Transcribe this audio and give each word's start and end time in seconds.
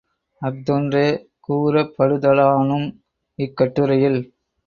அஃதொன்றே 0.41 1.03
கூறப்படுதலானும், 1.47 2.87
இக் 3.39 3.55
கட்டுரையில் 3.55 4.19